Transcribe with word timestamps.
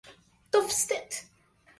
To 0.51 0.57
wstyd 0.67 1.11